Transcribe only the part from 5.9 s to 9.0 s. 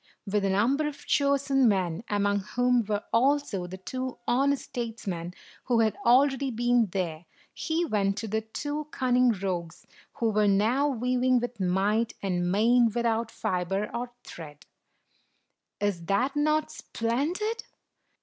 already been there, he went to the two